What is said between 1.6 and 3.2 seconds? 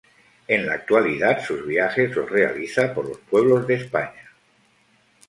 viajes los realiza por los